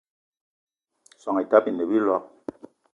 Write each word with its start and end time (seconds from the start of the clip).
Soan 1.21 1.39
Etaba 1.43 1.67
ine 1.71 1.83
a 1.85 1.89
biloig 1.89 2.23